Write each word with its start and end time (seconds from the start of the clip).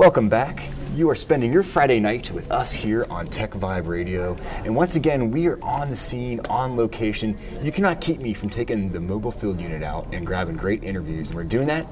Welcome 0.00 0.30
back. 0.30 0.62
You 0.94 1.10
are 1.10 1.14
spending 1.14 1.52
your 1.52 1.62
Friday 1.62 2.00
night 2.00 2.30
with 2.30 2.50
us 2.50 2.72
here 2.72 3.06
on 3.10 3.26
Tech 3.26 3.50
Vibe 3.50 3.86
Radio. 3.86 4.34
And 4.64 4.74
once 4.74 4.96
again, 4.96 5.30
we 5.30 5.46
are 5.46 5.62
on 5.62 5.90
the 5.90 5.94
scene, 5.94 6.40
on 6.48 6.74
location. 6.74 7.38
You 7.62 7.70
cannot 7.70 8.00
keep 8.00 8.18
me 8.18 8.32
from 8.32 8.48
taking 8.48 8.90
the 8.90 8.98
mobile 8.98 9.30
field 9.30 9.60
unit 9.60 9.82
out 9.82 10.08
and 10.14 10.26
grabbing 10.26 10.56
great 10.56 10.82
interviews. 10.84 11.28
And 11.28 11.36
we're 11.36 11.44
doing 11.44 11.66
that 11.66 11.86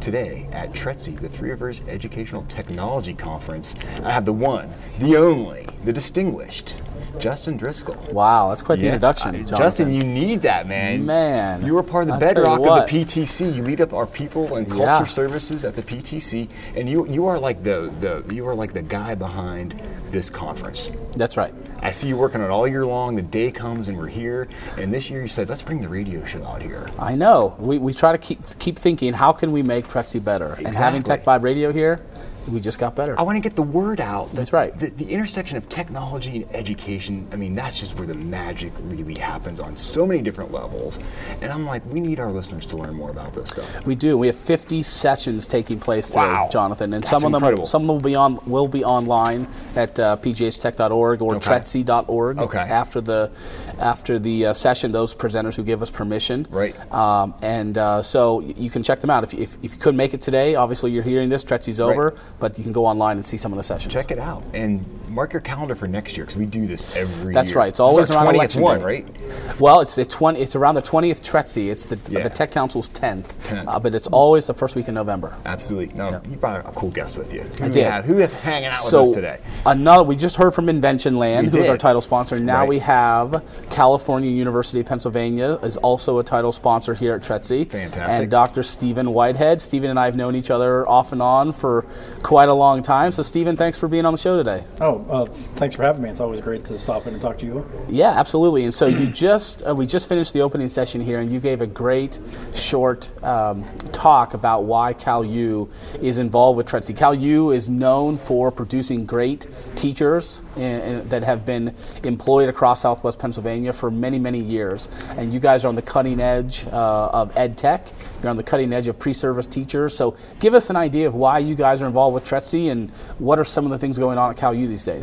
today 0.00 0.48
at 0.52 0.72
TRETC, 0.72 1.20
the 1.20 1.28
Three 1.28 1.50
Rivers 1.50 1.82
Educational 1.86 2.44
Technology 2.44 3.12
Conference. 3.12 3.76
I 4.02 4.10
have 4.10 4.24
the 4.24 4.32
one, 4.32 4.72
the 4.98 5.18
only, 5.18 5.66
the 5.84 5.92
distinguished 5.92 6.76
Justin 7.18 7.56
Driscoll. 7.56 7.96
Wow, 8.12 8.48
that's 8.48 8.62
quite 8.62 8.78
the 8.78 8.86
Yeah. 8.86 8.92
introduction, 8.94 9.34
Uh, 9.34 9.56
Justin, 9.56 9.92
you 9.94 10.02
need 10.02 10.42
that, 10.42 10.66
man. 10.68 11.04
Man. 11.06 11.64
You 11.64 11.74
were 11.74 11.82
part 11.82 12.02
of 12.02 12.08
the 12.08 12.14
I'll 12.14 12.20
bedrock 12.20 12.60
of 12.60 12.64
the 12.64 12.86
PTC. 12.88 13.48
You 13.50 13.62
lead 13.62 13.80
up 13.80 13.92
our 13.92 14.06
people 14.06 14.56
and 14.56 14.66
culture 14.66 14.82
Yeah. 14.84 15.04
services 15.04 15.64
at 15.64 15.76
the 15.76 15.82
PTC, 15.82 16.48
and 16.76 16.88
you 16.88 17.06
you 17.08 17.26
are 17.26 17.38
like 17.38 17.62
the, 17.62 17.90
the 18.00 18.22
you 18.34 18.46
are 18.48 18.54
like 18.54 18.72
the 18.72 18.82
guy 18.82 19.14
behind 19.14 19.74
this 20.10 20.30
conference. 20.30 20.90
That's 21.16 21.36
right. 21.36 21.52
I 21.82 21.90
see 21.90 22.08
you 22.08 22.16
working 22.16 22.40
on 22.40 22.46
it 22.46 22.50
all 22.50 22.66
year 22.66 22.86
long. 22.86 23.14
The 23.16 23.22
day 23.22 23.50
comes 23.50 23.88
and 23.88 23.98
we're 23.98 24.06
here. 24.06 24.48
And 24.78 24.92
this 24.94 25.10
year 25.10 25.20
you 25.20 25.28
said, 25.28 25.50
let's 25.50 25.60
bring 25.60 25.82
the 25.82 25.88
radio 25.88 26.24
show 26.24 26.42
out 26.44 26.62
here. 26.62 26.88
I 26.98 27.14
know. 27.14 27.54
We, 27.58 27.76
we 27.78 27.92
try 27.92 28.12
to 28.12 28.16
keep 28.18 28.40
keep 28.58 28.78
thinking, 28.78 29.12
how 29.12 29.32
can 29.32 29.52
we 29.52 29.62
make 29.62 29.86
TRETC 29.88 30.24
better? 30.24 30.46
Exactly. 30.52 30.66
And 30.66 30.76
having 30.76 31.02
Tech 31.02 31.24
Vibe 31.24 31.42
Radio 31.42 31.72
here, 31.72 32.00
we 32.48 32.60
just 32.60 32.78
got 32.78 32.94
better. 32.94 33.18
I 33.18 33.22
want 33.22 33.36
to 33.36 33.40
get 33.40 33.56
the 33.56 33.62
word 33.62 34.00
out. 34.00 34.32
That's 34.32 34.52
right. 34.52 34.76
The, 34.78 34.90
the 34.90 35.08
intersection 35.08 35.56
of 35.56 35.68
technology 35.68 36.42
and 36.42 36.54
education, 36.54 37.26
I 37.32 37.36
mean, 37.36 37.54
that's 37.54 37.78
just 37.80 37.96
where 37.96 38.06
the 38.06 38.14
magic 38.14 38.72
really 38.82 39.14
happens 39.14 39.60
on 39.60 39.76
so 39.76 40.06
many 40.06 40.20
different 40.22 40.52
levels. 40.52 40.98
And 41.40 41.52
I'm 41.52 41.66
like, 41.66 41.84
we 41.86 42.00
need 42.00 42.20
our 42.20 42.30
listeners 42.30 42.66
to 42.66 42.76
learn 42.76 42.94
more 42.94 43.10
about 43.10 43.34
this 43.34 43.48
stuff. 43.50 43.86
We 43.86 43.94
do. 43.94 44.18
We 44.18 44.26
have 44.28 44.36
50 44.36 44.82
sessions 44.82 45.46
taking 45.46 45.80
place 45.80 46.08
today, 46.08 46.20
Wow. 46.26 46.48
Jonathan, 46.50 46.92
and 46.94 47.02
That's 47.02 47.10
some 47.10 47.24
of 47.24 47.32
them 47.32 47.42
incredible. 47.42 47.66
some 47.66 47.86
will 47.86 48.00
be 48.00 48.14
on 48.14 48.38
will 48.46 48.68
be 48.68 48.84
online 48.84 49.46
at 49.76 49.98
uh, 49.98 50.16
pghtech.org 50.18 51.22
or 51.22 51.36
Okay. 51.36 51.50
tretc.org. 51.50 52.38
Okay. 52.38 52.58
After 52.58 53.00
the 53.00 53.30
after 53.78 54.18
the 54.18 54.46
uh, 54.46 54.52
session, 54.52 54.92
those 54.92 55.14
presenters 55.14 55.56
who 55.56 55.62
give 55.62 55.82
us 55.82 55.90
permission. 55.90 56.46
Right. 56.50 56.74
Um, 56.92 57.34
and 57.42 57.76
uh, 57.78 58.02
so 58.02 58.40
you 58.40 58.70
can 58.70 58.82
check 58.82 59.00
them 59.00 59.10
out. 59.10 59.24
If, 59.24 59.32
you- 59.32 59.40
if, 59.40 59.56
if 59.62 59.72
you 59.72 59.78
couldn't 59.78 59.96
make 59.96 60.14
it 60.14 60.20
today, 60.20 60.54
obviously 60.54 60.90
you're 60.90 61.02
hearing 61.02 61.28
this. 61.28 61.44
TRETC's 61.44 61.80
over, 61.80 62.10
Right. 62.10 62.18
But 62.40 62.58
you 62.58 62.64
can 62.64 62.72
go 62.72 62.86
online 62.86 63.16
and 63.16 63.26
see 63.26 63.36
some 63.36 63.52
of 63.52 63.56
the 63.56 63.62
sessions. 63.62 63.92
Check 63.92 64.10
it 64.10 64.18
out 64.18 64.42
and 64.52 64.84
mark 65.14 65.32
your 65.32 65.40
calendar 65.40 65.74
for 65.74 65.86
next 65.86 66.16
year 66.16 66.26
because 66.26 66.38
we 66.38 66.44
do 66.46 66.66
this 66.66 66.96
every 66.96 67.24
year. 67.26 67.32
That's 67.32 67.50
year. 67.50 67.58
right. 67.58 67.68
It's 67.68 67.78
This 67.78 67.86
is 67.86 68.10
always 68.10 68.10
our 68.10 68.16
around 68.24 68.34
20th 68.34 68.34
election 68.34 68.62
one, 68.62 68.78
day. 68.80 68.84
right? 68.84 69.60
Well, 69.60 69.80
it's 69.80 69.94
the 69.94 70.04
20, 70.04 70.40
It's 70.40 70.56
around 70.56 70.74
the 70.74 70.82
twentieth 70.82 71.22
TRETC. 71.22 71.70
It's 71.70 71.84
the 71.84 71.98
Yeah. 72.08 72.22
the 72.24 72.30
Tech 72.30 72.50
Council's 72.50 72.88
tenth, 72.88 73.32
10th. 73.48 73.64
uh, 73.68 73.78
but 73.78 73.94
it's 73.94 74.06
always 74.08 74.46
the 74.46 74.54
first 74.54 74.74
week 74.74 74.88
in 74.88 74.94
November. 74.94 75.32
Absolutely. 75.46 75.94
No, 75.94 76.20
you 76.28 76.36
brought 76.36 76.60
a 76.66 76.72
cool 76.72 76.90
guest 76.90 77.16
with 77.16 77.32
you. 77.32 77.42
Who 77.58 77.64
I 77.64 77.68
did. 77.68 77.76
you 77.76 77.84
have? 77.84 78.04
Who 78.04 78.16
have 78.18 78.32
hanging 78.32 78.66
out 78.68 78.74
so 78.74 79.00
with 79.00 79.10
us 79.10 79.14
today? 79.14 79.38
another, 79.66 80.02
we 80.02 80.16
just 80.16 80.36
heard 80.36 80.52
from 80.54 80.66
InventionLand, 80.66 81.48
who 81.48 81.58
is 81.58 81.68
our 81.68 81.78
title 81.78 82.00
sponsor. 82.00 82.38
Now 82.40 82.60
Right. 82.60 82.68
we 82.68 82.78
have 82.80 83.42
California 83.70 84.30
University 84.30 84.80
of 84.80 84.86
Pennsylvania 84.86 85.58
is 85.62 85.76
also 85.78 86.18
a 86.18 86.24
title 86.24 86.52
sponsor 86.52 86.94
here 86.94 87.14
at 87.14 87.22
TRETC. 87.22 87.64
Fantastic. 87.70 88.20
And 88.22 88.30
Dr. 88.30 88.62
Stephen 88.62 89.12
Whitehead. 89.12 89.60
Stephen 89.62 89.90
and 89.90 89.98
I 89.98 90.06
have 90.06 90.16
known 90.16 90.34
each 90.34 90.50
other 90.50 90.88
off 90.88 91.12
and 91.12 91.22
on 91.22 91.52
for 91.52 91.84
quite 92.22 92.48
a 92.48 92.54
long 92.54 92.82
time. 92.82 93.12
So 93.12 93.22
Stephen, 93.22 93.56
thanks 93.56 93.78
for 93.78 93.86
being 93.88 94.04
on 94.06 94.12
the 94.12 94.18
show 94.18 94.36
today. 94.36 94.64
Oh, 94.80 95.03
uh, 95.08 95.26
thanks 95.26 95.74
for 95.74 95.82
having 95.82 96.02
me. 96.02 96.08
It's 96.08 96.20
always 96.20 96.40
great 96.40 96.64
to 96.66 96.78
stop 96.78 97.06
in 97.06 97.12
and 97.12 97.22
talk 97.22 97.38
to 97.38 97.46
you. 97.46 97.70
Yeah, 97.88 98.10
absolutely. 98.10 98.64
And 98.64 98.72
so 98.72 98.86
you 98.86 99.06
just 99.06 99.66
uh, 99.66 99.74
we 99.74 99.86
just 99.86 100.08
finished 100.08 100.32
the 100.32 100.40
opening 100.40 100.68
session 100.68 101.00
here, 101.00 101.18
and 101.18 101.32
you 101.32 101.40
gave 101.40 101.60
a 101.60 101.66
great 101.66 102.18
short 102.54 103.10
um, 103.22 103.64
talk 103.92 104.34
about 104.34 104.64
why 104.64 104.92
Cal 104.92 105.24
U 105.24 105.70
is 106.00 106.18
involved 106.18 106.56
with 106.56 106.66
TRETC. 106.66 106.96
Cal 106.96 107.14
U 107.14 107.50
is 107.50 107.68
known 107.68 108.16
for 108.16 108.50
producing 108.50 109.04
great 109.04 109.46
teachers 109.76 110.42
in, 110.56 110.62
in- 110.62 111.08
that 111.08 111.22
have 111.22 111.44
been 111.44 111.74
employed 112.02 112.48
across 112.48 112.82
Southwest 112.82 113.18
Pennsylvania 113.18 113.72
for 113.72 113.90
many 113.90 114.18
many 114.18 114.40
years, 114.40 114.88
and 115.10 115.32
you 115.32 115.40
guys 115.40 115.64
are 115.64 115.68
on 115.68 115.74
the 115.74 115.82
cutting 115.82 116.20
edge 116.20 116.66
uh, 116.66 117.10
of 117.12 117.36
ed 117.36 117.58
tech. 117.58 117.88
You're 118.22 118.30
on 118.30 118.36
the 118.36 118.42
cutting 118.42 118.72
edge 118.72 118.88
of 118.88 118.98
pre-service 118.98 119.44
teachers. 119.44 119.94
So 119.94 120.16
give 120.40 120.54
us 120.54 120.70
an 120.70 120.76
idea 120.76 121.06
of 121.06 121.14
why 121.14 121.40
you 121.40 121.54
guys 121.54 121.82
are 121.82 121.86
involved 121.86 122.14
with 122.14 122.24
TRETC 122.24 122.70
and 122.72 122.90
what 123.18 123.38
are 123.38 123.44
some 123.44 123.66
of 123.66 123.70
the 123.70 123.78
things 123.78 123.98
going 123.98 124.16
on 124.16 124.30
at 124.30 124.38
Cal 124.38 124.54
U 124.54 124.66
these 124.66 124.82
days. 124.84 124.93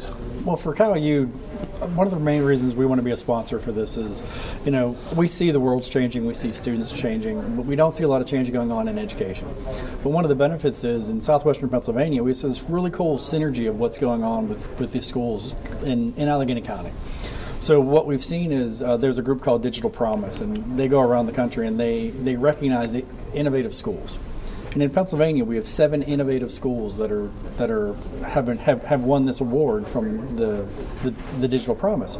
Well, 0.46 0.58
for 0.58 0.74
Cal 0.74 0.98
U 0.98 1.32
one 1.96 2.06
of 2.06 2.14
the 2.14 2.20
main 2.20 2.44
reasons 2.44 2.76
we 2.76 2.86
want 2.86 3.00
to 3.00 3.04
be 3.04 3.12
a 3.12 3.18
sponsor 3.18 3.60
for 3.60 3.72
this 3.72 3.98
is, 3.98 4.24
you 4.66 4.72
know, 4.72 4.96
we 5.18 5.28
see 5.28 5.52
the 5.52 5.60
world's 5.60 5.90
changing, 5.90 6.26
we 6.26 6.34
see 6.34 6.52
students 6.52 6.92
changing, 6.92 7.56
but 7.56 7.66
we 7.66 7.76
don't 7.76 7.96
see 7.96 8.04
a 8.04 8.08
lot 8.08 8.22
of 8.22 8.28
change 8.28 8.52
going 8.52 8.72
on 8.72 8.88
in 8.88 9.00
education. 9.00 9.48
But 10.04 10.10
one 10.10 10.24
of 10.24 10.30
the 10.30 10.36
benefits 10.36 10.84
is 10.84 11.10
in 11.10 11.20
southwestern 11.20 11.70
Pennsylvania, 11.70 12.24
we 12.24 12.34
see 12.34 12.48
this 12.48 12.62
really 12.64 12.92
cool 12.92 13.18
synergy 13.18 13.68
of 13.68 13.80
what's 13.80 13.98
going 13.98 14.24
on 14.24 14.48
with, 14.48 14.80
with 14.80 14.92
these 14.92 15.06
schools 15.06 15.56
in, 15.84 16.14
in 16.18 16.28
Allegheny 16.28 16.62
County. 16.62 16.92
So 17.60 17.80
what 17.80 18.06
we've 18.08 18.24
seen 18.24 18.52
is 18.52 18.82
uh, 18.82 18.98
there's 18.98 19.18
a 19.20 19.24
group 19.24 19.42
called 19.42 19.62
Digital 19.62 19.90
Promise, 19.90 20.40
and 20.40 20.78
they 20.78 20.88
go 20.88 21.00
around 21.00 21.28
the 21.28 21.32
country 21.32 21.68
and 21.68 21.80
they, 21.80 22.10
they 22.10 22.36
recognize 22.36 22.96
innovative 23.34 23.74
schools. 23.74 24.18
And 24.74 24.82
in 24.82 24.90
Pennsylvania, 24.90 25.44
we 25.44 25.58
have 25.58 25.68
seven 25.68 26.02
innovative 26.02 26.50
schools 26.50 26.98
that 26.98 27.12
are 27.12 27.28
that 27.58 27.70
are 27.70 27.94
have 28.26 28.46
been, 28.46 28.58
have, 28.60 28.82
have 28.84 29.04
won 29.04 29.26
this 29.26 29.42
award 29.42 29.86
from 29.86 30.36
the, 30.38 30.66
the 31.04 31.12
the 31.42 31.48
Digital 31.48 31.76
Promise. 31.76 32.18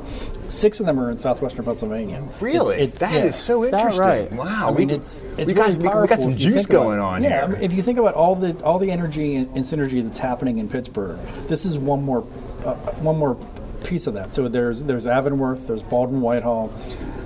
Six 0.50 0.82
of 0.82 0.86
them 0.86 1.00
are 1.00 1.10
in 1.10 1.18
southwestern 1.18 1.64
Pennsylvania. 1.64 2.22
Really? 2.42 2.76
It's- 2.76 2.88
it's- 2.96 3.00
That 3.00 3.14
yeah. 3.14 3.30
is 3.30 3.36
so 3.38 3.64
Is 3.64 3.72
interesting. 3.72 4.02
right? 4.02 4.32
Wow. 4.34 4.70
I 4.74 4.78
mean, 4.78 4.90
we, 4.90 4.96
it's 4.96 5.24
we 5.24 5.44
it's 5.44 5.54
got, 5.54 5.70
really 5.70 5.78
we, 5.88 6.02
we 6.02 6.08
got 6.08 6.20
some 6.20 6.36
juice 6.36 6.54
think 6.66 6.70
about 6.72 6.84
going 6.84 7.00
on 7.00 7.24
yeah, 7.24 7.30
here. 7.30 7.44
I 7.44 7.48
mean, 7.48 7.62
if 7.62 7.72
you 7.72 7.82
think 7.84 7.98
about 8.00 8.16
all 8.16 8.36
the 8.36 8.62
all 8.64 8.80
the 8.80 8.92
energy 8.92 9.36
and, 9.36 9.48
and 9.56 9.64
synergy 9.64 10.04
that's 10.04 10.20
happening 10.20 10.58
in 10.58 10.68
Pittsburgh, 10.68 11.20
this 11.48 11.64
is 11.66 11.78
one 11.78 12.04
more 12.04 12.20
uh, 12.66 12.76
one 13.00 13.18
more 13.18 13.36
piece 13.86 14.08
of 14.08 14.14
that. 14.16 14.34
So 14.34 14.50
there's 14.50 14.84
there's 14.84 15.08
Avonworth, 15.08 15.68
there's 15.68 15.84
Baldwin 15.84 16.20
Whitehall, 16.20 16.68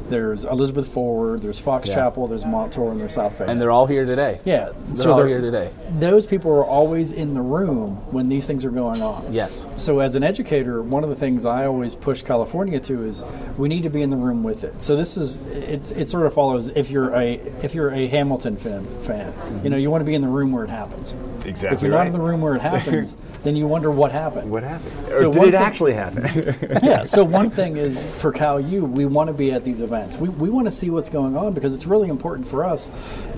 there's 0.09 0.45
Elizabeth 0.45 0.87
Forward, 0.87 1.41
there's 1.41 1.59
Fox 1.59 1.89
Yeah. 1.89 1.95
Chapel, 1.95 2.27
there's 2.27 2.45
Montour, 2.45 2.91
and 2.91 2.99
there's 3.01 3.13
South 3.15 3.37
Fayette. 3.37 3.49
And 3.49 3.59
they're 3.61 3.71
all 3.71 3.85
here 3.87 4.05
today. 4.05 4.39
yeah, 4.45 4.69
They're 4.89 5.11
all 5.11 5.17
they're- 5.17 5.27
here 5.27 5.41
today. 5.41 5.69
Those 5.99 6.25
people 6.25 6.51
are 6.51 6.65
always 6.65 7.11
in 7.13 7.33
the 7.33 7.41
room 7.41 7.97
when 8.11 8.27
these 8.29 8.45
things 8.47 8.65
are 8.65 8.69
going 8.69 9.01
on. 9.01 9.25
Yes. 9.31 9.67
So 9.77 9.99
as 9.99 10.15
an 10.15 10.23
educator, 10.23 10.81
one 10.81 11.03
of 11.03 11.09
the 11.09 11.15
things 11.15 11.45
I 11.45 11.65
always 11.65 11.95
push 11.95 12.21
California 12.21 12.79
to 12.81 13.05
is 13.05 13.23
we 13.57 13.69
need 13.69 13.83
to 13.83 13.89
be 13.89 14.01
in 14.01 14.09
the 14.09 14.17
room 14.17 14.43
with 14.43 14.63
it. 14.63 14.81
So 14.83 14.95
this 14.95 15.15
is 15.17 15.41
it's 15.47 15.91
it 15.91 16.09
sort 16.09 16.25
of 16.25 16.33
follows 16.33 16.67
if 16.75 16.91
you're 16.91 17.13
a 17.15 17.33
if 17.63 17.73
you're 17.73 17.91
a 17.91 18.07
Hamilton 18.07 18.57
fan 18.57 18.83
fan, 19.03 19.33
you 19.63 19.69
know 19.69 19.77
you 19.77 19.89
want 19.89 20.01
to 20.01 20.05
be 20.05 20.15
in 20.15 20.21
the 20.21 20.27
room 20.27 20.49
where 20.51 20.63
it 20.65 20.69
happens. 20.69 21.13
Exactly. 21.45 21.75
If 21.77 21.81
you're 21.83 21.91
right. 21.91 21.99
not 21.99 22.07
in 22.07 22.13
the 22.13 22.19
room 22.19 22.41
where 22.41 22.55
it 22.55 22.61
happens, 22.73 23.15
then 23.43 23.55
you 23.55 23.67
wonder 23.67 23.91
what 23.91 24.11
happened. 24.11 24.49
What 24.51 24.63
happened? 24.63 24.91
So 25.13 25.29
or 25.29 25.33
did 25.33 25.43
it 25.43 25.51
thing- 25.51 25.55
actually 25.55 25.93
happen? 25.93 26.55
yeah. 26.83 27.03
So 27.03 27.23
one 27.41 27.49
thing 27.49 27.77
is 27.77 28.01
for 28.01 28.31
Cal 28.31 28.59
U, 28.59 28.83
we 28.85 29.05
want 29.05 29.27
to 29.29 29.33
be 29.33 29.51
at 29.51 29.63
these 29.63 29.79
events. 29.81 29.94
We, 30.19 30.29
we 30.29 30.49
want 30.49 30.67
to 30.67 30.71
see 30.71 30.89
what's 30.89 31.09
going 31.09 31.37
on 31.37 31.53
because 31.53 31.73
it's 31.73 31.85
really 31.85 32.09
important 32.09 32.47
for 32.47 32.63
us. 32.65 32.89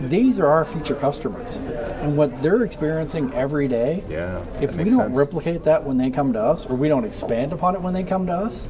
These 0.01 0.39
are 0.39 0.47
our 0.47 0.65
future 0.65 0.95
customers, 0.95 1.55
and 2.01 2.17
what 2.17 2.41
they're 2.41 2.63
experiencing 2.63 3.33
every 3.33 3.67
day. 3.67 4.03
Yeah, 4.09 4.43
If 4.61 4.75
we 4.75 4.85
don't 4.85 4.93
sense. 4.95 5.17
replicate 5.17 5.63
that 5.65 5.83
when 5.83 5.97
they 5.97 6.09
come 6.09 6.33
to 6.33 6.41
us, 6.41 6.65
or 6.65 6.75
we 6.75 6.87
don't 6.87 7.05
expand 7.05 7.53
upon 7.53 7.75
it 7.75 7.81
when 7.81 7.93
they 7.93 8.03
come 8.03 8.25
to 8.27 8.33
us, 8.33 8.67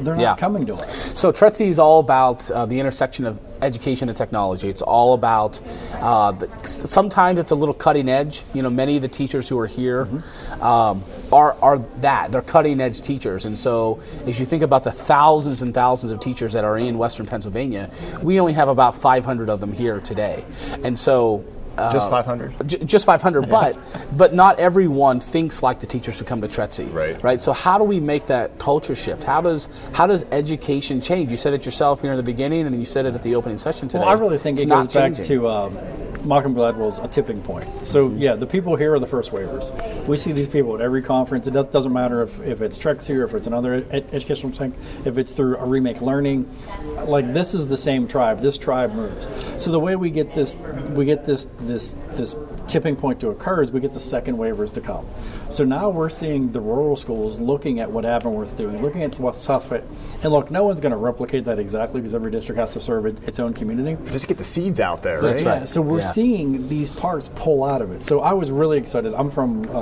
they're 0.00 0.14
not 0.14 0.20
Yeah. 0.20 0.36
coming 0.36 0.66
to 0.66 0.74
us. 0.74 1.18
So 1.18 1.30
TRETC 1.32 1.66
is 1.66 1.78
all 1.78 2.00
about 2.00 2.50
uh, 2.50 2.66
the 2.66 2.78
intersection 2.80 3.26
of 3.26 3.38
education 3.62 4.08
and 4.08 4.18
technology. 4.18 4.68
It's 4.68 4.82
all 4.82 5.14
about. 5.14 5.60
Uh, 5.94 6.32
the, 6.32 6.48
sometimes 6.64 7.38
it's 7.38 7.52
a 7.52 7.54
little 7.54 7.74
cutting 7.74 8.08
edge. 8.08 8.44
You 8.52 8.62
know, 8.62 8.70
many 8.70 8.96
of 8.96 9.02
the 9.02 9.08
teachers 9.08 9.48
who 9.48 9.58
are 9.58 9.66
here 9.66 10.08
um, 10.60 11.04
are 11.32 11.56
are 11.62 11.78
that 12.00 12.32
they're 12.32 12.42
cutting 12.42 12.80
edge 12.80 13.00
teachers. 13.00 13.44
And 13.44 13.58
so, 13.58 14.00
as 14.26 14.38
you 14.38 14.46
think 14.46 14.62
about 14.62 14.84
the 14.84 14.92
thousands 14.92 15.62
and 15.62 15.72
thousands 15.72 16.12
of 16.12 16.20
teachers 16.20 16.52
that 16.52 16.64
are 16.64 16.76
in 16.76 16.98
Western 16.98 17.26
Pennsylvania, 17.26 17.90
we 18.22 18.40
only 18.40 18.52
have 18.52 18.68
about 18.68 18.96
500 18.96 19.48
of 19.48 19.60
them 19.60 19.72
here 19.72 20.00
today. 20.00 20.44
And 20.84 20.98
so. 20.98 21.44
Uh, 21.78 21.90
Just 21.92 22.10
500? 22.10 22.68
J- 22.68 22.84
just 22.84 23.06
500, 23.06 23.48
but 23.48 23.78
but 24.16 24.34
not 24.34 24.58
everyone 24.58 25.20
thinks 25.20 25.62
like 25.62 25.80
the 25.80 25.86
teachers 25.86 26.18
who 26.18 26.24
come 26.24 26.40
to 26.42 26.48
TRETC 26.48 26.92
Right. 26.92 27.22
Right. 27.22 27.40
So 27.40 27.52
how 27.52 27.78
do 27.78 27.84
we 27.84 27.98
make 28.00 28.26
that 28.26 28.58
culture 28.58 28.94
shift? 28.94 29.22
How 29.24 29.40
does 29.40 29.68
how 29.92 30.06
does 30.06 30.24
education 30.32 31.00
change? 31.00 31.30
You 31.30 31.36
said 31.36 31.54
it 31.54 31.64
yourself 31.64 32.00
here 32.02 32.10
in 32.10 32.16
the 32.16 32.22
beginning, 32.22 32.66
and 32.66 32.78
you 32.78 32.84
said 32.84 33.06
it 33.06 33.14
at 33.14 33.22
the 33.22 33.34
opening 33.34 33.58
session 33.58 33.88
today. 33.88 34.00
Well, 34.04 34.08
I 34.10 34.14
really 34.20 34.38
think 34.38 34.56
It's 34.58 34.64
it 34.64 34.68
not 34.68 34.84
goes 34.84 34.94
back 34.94 35.14
changing. 35.14 35.24
to 35.26 35.48
um, 35.48 35.78
Malcolm 36.24 36.54
Gladwell's 36.54 36.98
A 36.98 37.08
Tipping 37.08 37.40
Point. 37.42 37.66
So 37.86 38.10
yeah, 38.10 38.34
the 38.34 38.46
people 38.46 38.76
here 38.76 38.94
are 38.94 38.98
the 38.98 39.06
first 39.06 39.32
wavers. 39.32 39.70
We 40.06 40.16
see 40.16 40.32
these 40.32 40.48
people 40.48 40.74
at 40.74 40.80
every 40.80 41.02
conference. 41.02 41.46
It 41.46 41.52
does- 41.52 41.66
doesn't 41.66 41.92
matter 41.92 42.22
if, 42.22 42.40
if 42.42 42.60
it's 42.60 42.78
Trex 42.78 43.06
here, 43.06 43.24
if 43.24 43.34
it's 43.34 43.46
another 43.46 43.84
ed- 43.90 44.06
educational 44.12 44.52
thing, 44.52 44.72
if 45.04 45.18
it's 45.18 45.32
through 45.32 45.56
a 45.56 45.64
remake 45.64 46.00
learning. 46.00 46.48
Like 47.06 47.32
this 47.32 47.54
is 47.54 47.66
the 47.68 47.76
same 47.76 48.06
tribe. 48.06 48.40
This 48.40 48.56
tribe 48.58 48.94
moves. 48.94 49.26
So 49.62 49.70
the 49.72 49.80
way 49.80 49.96
we 49.96 50.10
get 50.10 50.34
this, 50.34 50.56
we 50.94 51.04
get 51.04 51.26
this 51.26 51.46
this 51.60 51.96
this 52.12 52.36
tipping 52.68 52.94
point 52.94 53.18
to 53.20 53.28
occur 53.30 53.60
is 53.60 53.72
we 53.72 53.80
get 53.80 53.92
the 53.92 54.00
second 54.00 54.38
wavers 54.38 54.70
to 54.72 54.80
come. 54.80 55.04
So 55.48 55.64
now 55.64 55.88
we're 55.90 56.08
seeing 56.08 56.52
the 56.52 56.60
rural 56.60 56.94
schools 56.96 57.40
looking 57.40 57.80
at 57.80 57.90
what 57.90 58.04
Avonworth 58.04 58.56
doing, 58.56 58.80
looking 58.80 59.02
at 59.02 59.18
what 59.18 59.36
South 59.36 59.64
Fayette, 59.68 59.84
and 60.22 60.32
look, 60.32 60.50
no 60.50 60.62
one's 60.64 60.80
going 60.80 60.92
to 60.92 60.96
replicate 60.96 61.44
that 61.44 61.58
exactly 61.58 62.00
because 62.00 62.14
every 62.14 62.30
district 62.30 62.58
has 62.60 62.72
to 62.74 62.80
serve 62.80 63.06
its 63.06 63.38
own 63.40 63.52
community. 63.52 64.00
Just 64.12 64.28
get 64.28 64.38
the 64.38 64.44
seeds 64.44 64.78
out 64.80 65.02
there, 65.02 65.20
That's 65.20 65.42
right? 65.42 65.60
right. 65.60 65.68
So 65.68 65.82
we're 65.82 65.98
Yeah. 65.98 66.06
Seeing 66.12 66.68
these 66.68 66.98
parts 66.98 67.30
pull 67.34 67.64
out 67.64 67.82
of 67.82 67.90
it. 67.92 68.04
So 68.04 68.20
I 68.20 68.32
was 68.32 68.50
really 68.50 68.78
excited. 68.78 69.14
I'm 69.14 69.30
from 69.30 69.62
uh, 69.70 69.72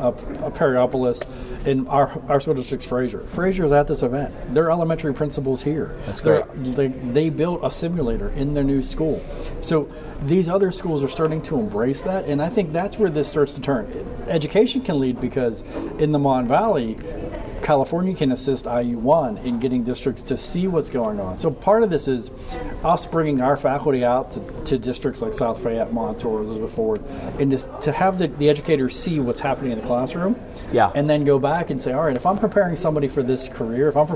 uh, 0.00 0.12
Perryopolis, 0.50 1.22
and 1.66 1.88
our 1.88 2.20
our 2.28 2.40
school 2.40 2.54
district's 2.54 2.86
Frazier. 2.86 3.20
Frazier 3.20 3.64
is 3.64 3.72
at 3.72 3.86
this 3.88 4.02
event. 4.02 4.32
Their 4.54 4.70
elementary 4.70 5.14
principals 5.14 5.62
here. 5.62 5.96
That's 6.06 6.20
They're- 6.20 6.42
great. 6.42 6.74
They, 6.76 6.88
they 6.88 7.30
built 7.30 7.60
a 7.62 7.70
simulator 7.70 8.30
in 8.30 8.54
their 8.54 8.64
new 8.64 8.82
school. 8.82 9.18
So 9.60 9.84
these 10.22 10.48
other 10.48 10.70
schools 10.72 11.02
are 11.02 11.08
starting 11.08 11.42
to 11.42 11.58
embrace 11.58 12.02
that, 12.02 12.24
and 12.26 12.40
I 12.42 12.48
think 12.48 12.72
that's 12.72 12.98
where 12.98 13.10
this 13.10 13.28
starts 13.28 13.54
to 13.54 13.60
turn. 13.60 13.86
Education 14.28 14.80
can 14.82 14.98
lead 15.00 15.20
because 15.20 15.62
in 15.98 16.12
the 16.12 16.18
Mon 16.18 16.46
Valley. 16.46 16.96
California 17.64 18.14
can 18.14 18.30
assist 18.32 18.66
IU1 18.66 19.42
in 19.42 19.58
getting 19.58 19.82
districts 19.82 20.20
to 20.20 20.36
see 20.36 20.68
what's 20.68 20.90
going 20.90 21.18
on. 21.18 21.38
So 21.38 21.50
part 21.50 21.82
of 21.82 21.88
this 21.88 22.06
is 22.06 22.30
us 22.84 23.06
bringing 23.06 23.40
our 23.40 23.56
faculty 23.56 24.04
out 24.04 24.30
to, 24.32 24.40
to 24.66 24.78
districts 24.78 25.22
like 25.22 25.32
South 25.32 25.62
Fayette, 25.62 25.90
Montour, 25.90 26.42
Elizabeth 26.42 26.74
Forward, 26.74 27.02
and 27.40 27.50
just 27.50 27.70
to 27.80 27.90
have 27.90 28.18
the, 28.18 28.26
the 28.28 28.50
educators 28.50 28.94
see 28.94 29.18
what's 29.18 29.40
happening 29.40 29.72
in 29.72 29.80
the 29.80 29.86
classroom. 29.86 30.38
Yeah. 30.72 30.92
And 30.94 31.08
then 31.08 31.24
go 31.24 31.38
back 31.38 31.70
and 31.70 31.82
say, 31.82 31.94
all 31.94 32.04
right, 32.04 32.16
if 32.16 32.26
I'm 32.26 32.36
preparing 32.36 32.76
somebody 32.76 33.08
for 33.08 33.22
this 33.22 33.48
career, 33.48 33.88
if 33.88 33.96
I'm, 33.96 34.08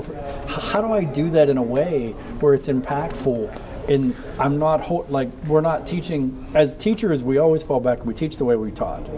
how 0.47 0.81
do 0.81 0.93
I 0.93 1.03
do 1.03 1.31
that 1.31 1.49
in 1.49 1.57
a 1.57 1.63
way 1.63 2.11
where 2.41 2.53
it's 2.53 2.67
impactful? 2.67 3.59
And 3.89 4.15
I'm 4.39 4.59
not 4.59 4.81
ho- 4.81 5.05
like 5.09 5.29
we're 5.47 5.61
not 5.61 5.87
teaching 5.87 6.45
as 6.53 6.75
teachers. 6.75 7.23
We 7.23 7.39
always 7.39 7.63
fall 7.63 7.79
back. 7.79 8.05
We 8.05 8.13
teach 8.13 8.37
the 8.37 8.45
way 8.45 8.55
we 8.55 8.71
taught. 8.71 9.09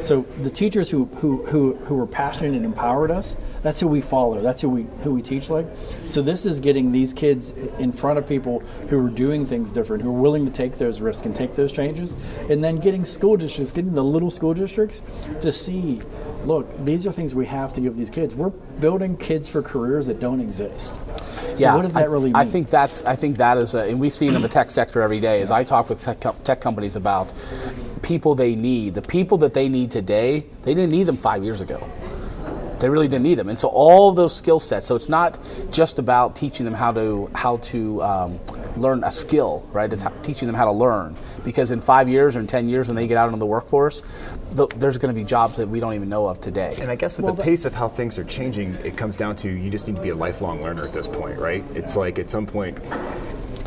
So 0.00 0.22
the 0.38 0.50
teachers 0.50 0.88
who 0.88 1.04
who 1.16 1.44
who, 1.46 1.74
who 1.74 1.96
were 1.96 2.06
passionate 2.06 2.54
and 2.54 2.64
empowered 2.64 3.10
us, 3.10 3.36
that's 3.62 3.78
who 3.78 3.88
we 3.88 4.00
follow. 4.00 4.40
That's 4.40 4.62
who 4.62 4.70
we 4.70 4.86
who 5.02 5.12
we 5.12 5.20
teach 5.22 5.50
like. 5.50 5.66
So 6.06 6.22
this 6.22 6.46
is 6.46 6.60
getting 6.60 6.92
these 6.92 7.12
kids 7.12 7.50
in 7.78 7.92
front 7.92 8.18
of 8.18 8.26
people 8.26 8.60
who 8.88 9.04
are 9.04 9.10
doing 9.10 9.44
things 9.46 9.70
different, 9.70 10.02
who 10.02 10.08
are 10.10 10.20
willing 10.20 10.46
to 10.46 10.50
take 10.50 10.78
those 10.78 11.00
risks 11.02 11.26
and 11.26 11.36
take 11.36 11.54
those 11.54 11.70
changes, 11.70 12.16
and 12.48 12.64
then 12.64 12.76
getting 12.78 13.04
school 13.04 13.36
districts, 13.36 13.70
getting 13.72 13.94
the 13.94 14.04
little 14.04 14.30
school 14.30 14.54
districts 14.54 15.02
to 15.42 15.52
see, 15.52 16.00
look, 16.46 16.84
these 16.84 17.06
are 17.06 17.12
things 17.12 17.34
we 17.34 17.46
have 17.46 17.72
to 17.74 17.80
give 17.80 17.96
these 17.96 18.10
kids. 18.10 18.34
We're 18.34 18.50
building 18.50 19.16
kids 19.16 19.48
for 19.48 19.62
careers 19.62 20.06
that 20.06 20.20
don't 20.20 20.40
exist. 20.40 20.94
So 21.56 21.74
what 21.74 21.82
does 21.82 21.94
that 21.94 22.04
I, 22.04 22.06
really 22.06 22.26
mean? 22.26 22.36
I 22.36 22.44
think 22.44 22.70
that's 22.70 23.04
I 23.04 23.16
think 23.16 23.36
that 23.38 23.58
is, 23.58 23.74
a, 23.74 23.88
and 23.88 24.00
we 24.00 24.10
see 24.10 24.28
it 24.28 24.34
in 24.34 24.42
the 24.42 24.48
tech 24.48 24.70
sector 24.70 25.02
every 25.02 25.20
day. 25.20 25.42
As 25.42 25.50
I 25.50 25.64
talk 25.64 25.88
with 25.88 26.00
tech, 26.00 26.24
tech 26.44 26.60
companies 26.60 26.96
about 26.96 27.32
people 28.02 28.34
they 28.34 28.54
need, 28.54 28.94
the 28.94 29.02
people 29.02 29.38
that 29.38 29.54
they 29.54 29.68
need 29.68 29.90
today, 29.90 30.46
they 30.62 30.74
didn't 30.74 30.90
need 30.90 31.04
them 31.04 31.16
five 31.16 31.42
years 31.42 31.60
ago. 31.60 31.78
They 32.78 32.90
really 32.90 33.08
didn't 33.08 33.22
need 33.22 33.36
them, 33.36 33.48
and 33.48 33.58
so 33.58 33.68
all 33.68 34.12
those 34.12 34.36
skill 34.36 34.60
sets. 34.60 34.86
So 34.86 34.96
it's 34.96 35.08
not 35.08 35.38
just 35.70 35.98
about 35.98 36.36
teaching 36.36 36.64
them 36.64 36.74
how 36.74 36.92
to 36.92 37.30
how 37.34 37.56
to 37.58 38.02
um, 38.02 38.40
learn 38.76 39.02
a 39.04 39.10
skill, 39.10 39.64
right? 39.72 39.90
It's 39.90 40.02
how, 40.02 40.10
teaching 40.22 40.46
them 40.46 40.54
how 40.54 40.66
to 40.66 40.72
learn. 40.72 41.16
Because 41.44 41.70
in 41.70 41.80
five 41.80 42.08
years 42.08 42.36
or 42.36 42.40
in 42.40 42.46
ten 42.46 42.68
years, 42.68 42.86
when 42.86 42.96
they 42.96 43.06
get 43.06 43.16
out 43.16 43.26
into 43.26 43.38
the 43.38 43.46
workforce, 43.46 44.02
th- 44.56 44.68
there's 44.76 44.98
going 44.98 45.14
to 45.14 45.18
be 45.18 45.24
jobs 45.24 45.56
that 45.56 45.68
we 45.68 45.80
don't 45.80 45.94
even 45.94 46.08
know 46.08 46.26
of 46.26 46.40
today. 46.40 46.76
And 46.80 46.90
I 46.90 46.96
guess 46.96 47.16
with 47.16 47.26
the 47.26 47.42
pace 47.42 47.64
of 47.64 47.72
how 47.74 47.88
things 47.88 48.18
are 48.18 48.24
changing, 48.24 48.74
it 48.84 48.96
comes 48.96 49.16
down 49.16 49.36
to 49.36 49.48
you 49.48 49.70
just 49.70 49.86
need 49.86 49.96
to 49.96 50.02
be 50.02 50.10
a 50.10 50.14
lifelong 50.14 50.62
learner 50.62 50.84
at 50.84 50.92
this 50.92 51.08
point, 51.08 51.38
right? 51.38 51.64
It's 51.74 51.96
like 51.96 52.18
at 52.18 52.28
some 52.30 52.46
point, 52.46 52.78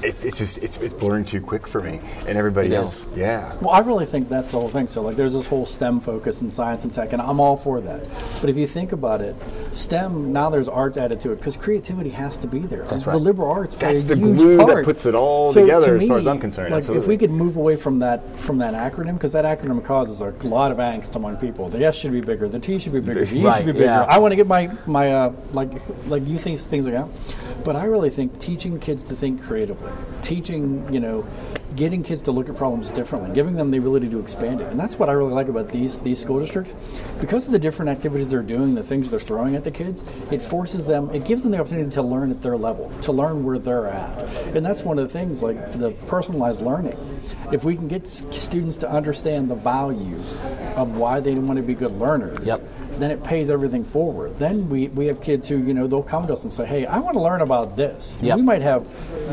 it's, 0.04 0.24
it's 0.24 0.38
just 0.38 0.57
it's, 0.63 0.78
it's 0.78 0.94
blurring 0.94 1.25
too 1.25 1.42
quick 1.42 1.68
for 1.68 1.81
me 1.81 2.00
and 2.28 2.38
everybody 2.38 2.68
It 2.69 2.74
else. 2.74 3.06
is. 3.06 3.16
Yeah. 3.18 3.54
Well, 3.62 3.72
I 3.72 3.80
really 3.80 4.06
think 4.06 4.28
that's 4.30 4.51
the 4.51 4.60
whole 4.60 4.69
thing. 4.69 4.88
So, 4.88 5.01
like, 5.01 5.16
there's 5.16 5.34
this 5.34 5.46
whole 5.46 5.66
STEM 5.66 6.00
focus 6.00 6.42
in 6.42 6.50
science 6.51 6.84
and 6.84 6.94
tech, 6.94 7.13
and 7.13 7.22
I'm 7.22 7.40
all 7.40 7.57
for 7.57 7.81
that. 7.81 8.01
But 8.42 8.50
if 8.50 8.57
you 8.57 8.68
think 8.68 8.92
about 8.92 9.22
it, 9.22 9.36
STEM 9.74 10.31
now 10.34 10.50
there's 10.50 10.68
arts 10.69 10.98
added 10.98 11.19
to 11.22 11.31
it 11.31 11.38
because 11.38 11.56
creativity 11.56 12.10
has 12.12 12.38
to 12.38 12.48
be 12.48 12.60
there. 12.60 12.84
That's 12.86 13.06
right. 13.06 13.13
The 13.13 13.19
liberal 13.19 13.51
arts 13.51 13.75
play 13.75 13.90
That's 13.90 14.04
a 14.04 14.07
the 14.07 14.16
huge 14.16 14.38
glue 14.38 14.57
that 14.57 14.86
puts 14.86 15.06
it 15.06 15.16
all 15.16 15.51
So, 15.54 15.62
together 15.62 15.98
to 15.98 16.04
as 16.04 16.07
far 16.07 16.18
as 16.19 16.28
I'm 16.28 16.40
concerned, 16.40 16.72
Like, 16.74 16.88
if 16.90 17.07
we 17.07 17.18
could 17.18 17.31
move 17.31 17.56
away 17.57 17.75
from 17.75 18.00
that 18.00 18.28
from 18.40 18.57
that 18.60 18.74
acronym, 18.74 19.13
because 19.13 19.31
that 19.34 19.45
acronym 19.45 19.84
causes 19.84 20.22
a 20.22 20.30
lot 20.48 20.72
of 20.72 20.78
angst 20.78 21.16
among 21.16 21.38
people. 21.38 21.69
The 21.69 21.86
S 21.86 21.95
should 21.95 22.12
be 22.12 22.22
bigger. 22.22 22.48
The 22.50 22.60
T 22.60 22.80
should 22.80 22.94
be 22.94 23.00
bigger. 23.00 23.25
The 23.25 23.38
E 23.38 23.44
Right, 23.44 23.57
should 23.57 23.66
be 23.68 23.72
bigger. 23.74 23.86
yeah. 23.86 24.04
I 24.04 24.18
want 24.18 24.31
to 24.31 24.36
get 24.36 24.48
my 24.48 24.69
my 24.88 25.12
uh, 25.12 25.34
like 25.54 25.69
like 26.07 26.28
you 26.28 26.38
think 26.38 26.60
things 26.60 26.86
like 26.86 26.95
that. 26.95 27.07
But 27.64 27.76
I 27.76 27.86
really 27.86 28.10
think 28.10 28.40
teaching 28.40 28.80
kids 28.80 29.04
to 29.06 29.16
think 29.16 29.42
creatively, 29.42 29.92
teaching 30.22 30.92
you 30.92 31.00
know, 31.00 31.26
getting 31.76 32.02
kids 32.04 32.22
to 32.24 32.32
look 32.32 32.50
at 32.50 32.56
problems 32.56 32.92
differently, 32.92 33.32
giving 33.34 33.56
them 33.56 33.70
the 33.70 33.78
ability 33.78 34.10
to 34.10 34.20
expand 34.20 34.62
it, 34.62 34.68
and 34.68 34.80
that's 34.80 34.98
what 34.98 35.10
I 35.10 35.12
really 35.12 35.34
like 35.34 35.50
about 35.50 35.68
these 35.70 36.00
these 36.00 36.20
school 36.20 36.40
districts, 36.40 36.74
because 37.20 37.46
of 37.46 37.52
the 37.52 37.60
different 37.60 37.90
activities 37.90 38.32
they're 38.32 38.42
doing, 38.42 38.76
the 38.76 38.84
things 38.84 39.12
they're 39.12 39.20
throwing 39.20 39.56
at 39.56 39.64
the 39.64 39.72
kids. 39.72 40.04
It 40.32 40.42
forces 40.42 40.86
them, 40.86 41.10
it 41.12 41.26
gives 41.26 41.44
them 41.44 41.52
the 41.52 41.60
opportunity 41.60 41.90
to 41.92 42.02
learn 42.02 42.32
at 42.32 42.42
their 42.42 42.58
level, 42.58 42.92
to 43.02 43.12
learn 43.12 43.44
where 43.44 43.60
they're 43.60 43.88
at, 43.88 44.18
and 44.56 44.66
that's 44.66 44.84
one 44.84 44.98
of 44.98 45.06
the 45.06 45.14
things 45.14 45.44
like 45.44 45.74
the 45.74 45.92
personalized 46.08 46.62
learning. 46.62 46.98
If 47.52 47.64
we 47.64 47.76
can 47.76 47.88
get 47.88 48.08
students 48.08 48.78
to 48.78 48.90
understand 48.90 49.50
the 49.50 49.56
value 49.56 50.16
of 50.76 50.98
why 50.98 51.20
they 51.20 51.36
want 51.36 51.58
to 51.58 51.64
be 51.64 51.74
good 51.74 51.92
learners, 52.00 52.48
Yep. 52.48 52.62
Then 53.00 53.12
it 53.12 53.24
pays 53.24 53.50
everything 53.50 53.84
forward. 53.84 54.38
Then 54.38 54.69
we, 54.69 54.88
we 54.90 55.06
have 55.07 55.22
kids 55.22 55.48
who, 55.48 55.57
you 55.57 55.74
know, 55.74 55.88
they'll 55.88 56.04
come 56.04 56.28
to 56.28 56.34
us 56.34 56.44
and 56.44 56.51
say, 56.54 56.66
hey, 56.66 56.86
I 56.86 57.00
want 57.00 57.16
to 57.16 57.22
learn 57.22 57.42
about 57.42 57.75
this. 57.78 58.18
Yep. 58.22 58.38
We 58.38 58.42
might 58.44 58.62
have 58.62 58.86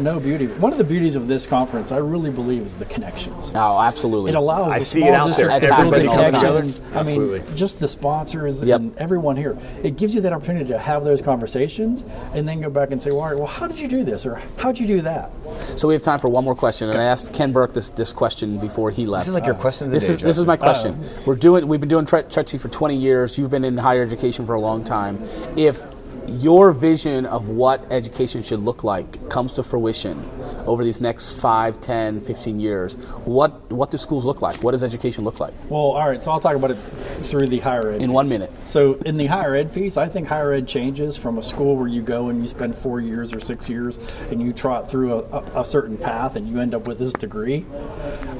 no 0.03 0.19
beauty. 0.21 0.47
One 0.47 0.73
of 0.73 0.79
the 0.79 0.85
beauties 0.85 1.17
of 1.17 1.29
this 1.29 1.47
conference, 1.47 1.93
I 1.93 1.99
really 1.99 2.31
believe, 2.31 2.63
is 2.63 2.75
the 2.75 2.85
connections. 2.87 3.51
Oh, 3.55 3.81
absolutely. 3.81 4.31
It 4.31 4.35
allows 4.35 4.73
I 4.73 4.79
the 4.81 4.85
see 4.85 5.01
small 5.01 5.13
it 5.13 5.15
out 5.17 5.37
there. 5.37 5.49
districts 5.49 5.59
to 5.59 5.83
build 5.83 5.95
Everybody 5.95 6.03
the 6.03 6.09
comes 6.09 6.27
together. 6.39 6.61
connections. 6.61 6.81
I 6.95 7.03
mean, 7.03 7.21
Absolutely. 7.21 7.55
just 7.57 7.81
the 7.81 7.89
sponsors 7.89 8.63
Yep. 8.63 8.81
and 8.81 8.97
everyone 8.97 9.37
here. 9.37 9.57
It 9.83 9.97
gives 9.97 10.15
you 10.15 10.21
that 10.23 10.33
opportunity 10.33 10.69
to 10.71 10.79
have 10.79 11.05
those 11.05 11.21
conversations 11.23 12.05
and 12.35 12.47
then 12.49 12.61
go 12.61 12.71
back 12.71 12.91
and 12.91 13.01
say, 13.03 13.11
well, 13.11 13.21
all 13.21 13.27
right, 13.29 13.37
well, 13.39 13.47
how 13.47 13.67
did 13.67 13.79
you 13.79 13.89
do 13.89 14.05
this? 14.05 14.27
Or 14.27 14.41
how'd 14.59 14.79
you 14.79 14.87
do 14.87 15.01
that? 15.03 15.31
So 15.77 15.89
we 15.89 15.95
have 15.95 16.03
time 16.03 16.19
for 16.19 16.29
one 16.29 16.45
more 16.45 16.55
question, 16.55 16.89
and 16.89 16.99
I 16.99 17.05
asked 17.05 17.33
Ken 17.33 17.53
Burke 17.53 17.73
this, 17.75 17.91
this 17.91 18.13
question 18.13 18.59
before 18.59 18.91
he 18.91 19.07
left. 19.07 19.23
This 19.23 19.29
is 19.29 19.35
like 19.35 19.47
your 19.47 19.55
question 19.55 19.91
this 19.91 20.07
day, 20.07 20.15
is 20.15 20.19
this 20.19 20.39
is 20.39 20.47
my 20.47 20.57
question. 20.57 20.99
Oh. 21.03 21.23
We're 21.27 21.37
doing 21.37 21.67
we've 21.69 21.81
been 21.81 21.89
doing 21.89 22.07
Tre- 22.07 22.25
for 22.25 22.69
20 22.69 22.97
years. 22.97 23.39
You've 23.39 23.51
been 23.51 23.65
in 23.65 23.77
higher 23.77 24.03
education 24.03 24.47
for 24.47 24.55
a 24.55 24.61
long 24.61 24.85
time. 24.85 25.23
If 25.57 25.83
your 26.29 26.73
vision 26.73 27.27
of 27.27 27.49
what 27.49 27.85
education 27.91 28.43
should 28.43 28.61
look 28.61 28.85
like 28.85 29.29
comes 29.29 29.53
to 29.55 29.63
fruition 29.63 30.23
over 30.67 30.85
these 30.85 31.01
next 31.01 31.35
5, 31.41 31.81
10, 31.81 32.21
15 32.21 32.61
years, 32.61 32.95
what 33.25 33.71
what 33.71 33.91
do 33.91 33.97
schools 33.97 34.25
look 34.25 34.43
like? 34.43 34.63
What 34.63 34.73
does 34.73 34.83
education 34.83 35.25
look 35.25 35.41
like? 35.41 35.55
Well, 35.69 35.81
all 35.81 36.09
right, 36.09 36.23
so 36.23 36.33
I'll 36.33 36.41
talk 36.41 36.57
about 36.57 36.71
it 36.73 36.77
through 36.77 37.47
the 37.49 37.61
higher 37.61 37.91
ed. 37.91 37.95
In 37.97 38.01
piece. 38.01 38.11
one 38.11 38.29
minute. 38.29 38.53
So, 38.65 38.95
in 39.05 39.17
the 39.17 39.27
higher 39.27 39.55
ed 39.55 39.73
piece, 39.73 39.97
I 39.97 40.09
think 40.09 40.29
higher 40.29 40.53
ed 40.53 40.67
changes 40.67 41.17
from 41.17 41.39
a 41.39 41.43
school 41.43 41.77
where 41.77 41.89
you 41.89 42.03
go 42.03 42.29
and 42.29 42.41
you 42.41 42.47
spend 42.47 42.77
four 42.77 43.01
years 43.01 43.33
or 43.33 43.41
six 43.41 43.69
years 43.69 43.99
and 44.31 44.41
you 44.41 44.53
trot 44.53 44.91
through 44.91 45.15
a, 45.15 45.19
a, 45.39 45.61
a 45.61 45.65
certain 45.65 45.97
path 45.97 46.37
and 46.37 46.49
you 46.49 46.59
end 46.59 46.75
up 46.75 46.87
with 46.87 46.99
this 46.99 47.13
degree. 47.13 47.65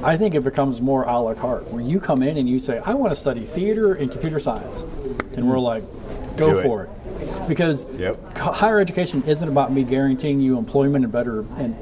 I 0.03 0.17
think 0.17 0.35
it 0.35 0.43
becomes 0.43 0.81
more 0.81 1.03
a 1.03 1.19
la 1.19 1.33
carte, 1.33 1.69
where 1.71 1.83
you 1.83 1.99
come 1.99 2.21
in 2.21 2.37
and 2.37 2.47
you 2.47 2.59
say, 2.59 2.79
I 2.79 2.93
want 2.93 3.11
to 3.11 3.15
study 3.15 3.41
theater 3.45 3.93
and 3.93 4.11
computer 4.11 4.39
science. 4.39 4.81
And 5.35 5.47
we're 5.49 5.59
like, 5.59 5.83
go 6.37 6.53
Do 6.53 6.59
it. 6.59 6.63
for 6.63 6.83
it. 6.83 6.89
Because 7.47 7.85
Yep. 7.97 8.37
higher 8.37 8.79
education 8.79 9.23
isn't 9.25 9.47
about 9.47 9.71
me 9.71 9.83
guaranteeing 9.83 10.39
you 10.41 10.57
employment 10.57 11.03
and 11.05 11.11
better, 11.11 11.45
and 11.57 11.75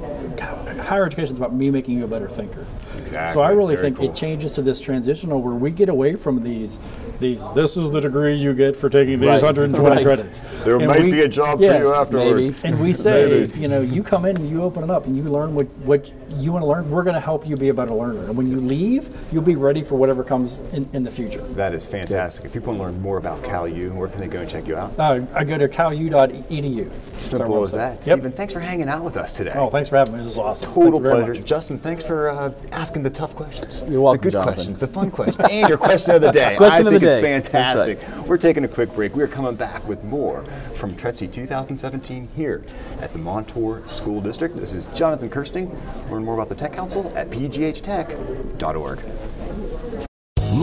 higher 0.77 1.05
education 1.05 1.33
is 1.33 1.37
about 1.39 1.53
me 1.53 1.69
making 1.69 1.97
you 1.97 2.03
a 2.03 2.07
better 2.07 2.27
thinker. 2.29 2.65
Exactly. 2.97 3.33
So 3.33 3.41
I 3.41 3.51
really 3.51 3.75
Very 3.75 3.87
think 3.87 3.97
cool. 3.97 4.09
it 4.09 4.15
changes 4.15 4.53
to 4.53 4.61
this 4.61 4.79
transitional 4.81 5.41
where 5.41 5.53
we 5.55 5.71
get 5.71 5.89
away 5.89 6.15
from 6.15 6.43
these 6.43 6.79
these 7.19 7.47
this 7.53 7.77
is 7.77 7.91
the 7.91 8.01
degree 8.01 8.35
you 8.35 8.53
get 8.53 8.75
for 8.75 8.89
taking 8.89 9.19
these 9.19 9.27
Right, 9.29 9.41
120 9.41 9.95
right. 9.95 10.03
credits. 10.05 10.41
There 10.65 10.75
And 10.75 10.87
might 10.87 11.03
we- 11.03 11.11
be 11.11 11.21
a 11.21 11.27
job 11.29 11.61
yes, 11.61 11.77
for 11.81 11.87
you 11.87 11.93
afterwards. 11.93 12.43
maybe. 12.45 12.55
And 12.65 12.79
we 12.81 12.91
say, 12.93 13.45
Maybe. 13.47 13.59
you 13.59 13.67
know, 13.69 13.79
you 13.81 14.03
come 14.03 14.25
in 14.25 14.35
and 14.35 14.49
you 14.49 14.61
open 14.63 14.83
it 14.83 14.89
up 14.89 15.05
and 15.05 15.15
you 15.15 15.23
learn 15.23 15.55
what, 15.55 15.67
what 15.85 16.11
you 16.37 16.51
want 16.51 16.63
to 16.63 16.67
learn. 16.67 16.89
We're 16.91 17.03
going 17.03 17.13
to 17.13 17.19
help 17.21 17.47
you 17.47 17.55
be 17.55 17.69
a 17.69 17.73
better 17.73 17.93
learner. 17.93 18.25
And 18.25 18.35
when 18.35 18.47
you 18.51 18.59
leave, 18.59 19.09
you'll 19.31 19.43
be 19.43 19.55
ready 19.55 19.81
for 19.81 19.95
whatever 19.95 20.23
comes 20.25 20.59
in, 20.73 20.89
in 20.91 21.03
the 21.03 21.11
future. 21.11 21.41
That 21.41 21.73
is 21.73 21.85
fantastic. 21.87 22.45
If 22.45 22.53
people 22.53 22.73
want 22.73 22.79
to 22.79 22.93
learn 22.93 23.01
more 23.01 23.17
about 23.17 23.41
CalU, 23.43 23.93
where 23.95 24.09
can 24.09 24.19
they 24.19 24.27
go 24.27 24.39
and 24.41 24.49
check 24.49 24.67
you 24.67 24.75
out? 24.75 24.93
Uh, 24.99 25.21
I 25.33 25.43
go 25.45 25.57
to 25.57 25.69
calu.edu. 25.69 26.91
It's 27.15 27.25
Simple 27.25 27.63
as 27.63 27.71
that. 27.71 27.93
Yep. 27.93 28.01
Stephen, 28.01 28.31
thanks 28.33 28.51
for 28.53 28.59
hanging 28.59 28.89
out 28.89 29.03
with 29.03 29.15
us 29.15 29.31
today. 29.33 29.51
Oh, 29.55 29.69
thanks 29.69 29.87
for 29.89 29.95
having 29.97 30.15
me. 30.17 30.23
This 30.23 30.33
is 30.33 30.37
awesome. 30.39 30.64
Total 30.73 30.99
pleasure. 30.99 31.33
much. 31.33 31.45
Justin, 31.45 31.77
thanks 31.79 32.03
for 32.03 32.29
uh, 32.29 32.51
asking 32.71 33.03
the 33.03 33.09
tough 33.09 33.35
questions. 33.35 33.83
You're 33.89 34.01
welcome, 34.01 34.19
The 34.19 34.23
good 34.23 34.31
Jonathan. 34.33 34.53
questions, 34.55 34.79
the 34.79 34.87
fun 34.87 35.11
questions, 35.11 35.47
and 35.49 35.69
your 35.69 35.77
question 35.77 36.15
of 36.15 36.21
the 36.21 36.31
day. 36.31 36.55
Question 36.57 36.87
I 36.87 36.89
of 36.89 36.93
the 36.93 36.99
think 36.99 37.03
it's 37.03 37.15
day. 37.15 37.21
That's 37.39 37.53
right. 37.53 37.97
fantastic. 37.97 38.27
We're 38.27 38.37
taking 38.37 38.63
a 38.63 38.67
quick 38.67 38.93
break. 38.93 39.15
We're 39.15 39.27
coming 39.27 39.55
back 39.55 39.85
with 39.87 40.03
more 40.03 40.43
from 40.73 40.95
TRETC 40.95 41.31
2017 41.31 42.29
here 42.35 42.63
at 43.01 43.11
the 43.13 43.19
Montour 43.19 43.83
School 43.87 44.21
District. 44.21 44.55
This 44.55 44.73
is 44.73 44.85
Jonathan 44.95 45.29
Kersting. 45.29 45.69
Learn 46.09 46.23
more 46.25 46.33
about 46.35 46.49
the 46.49 46.55
Tech 46.55 46.73
Council 46.73 47.11
at 47.15 47.29
pghtech.org. 47.29 48.99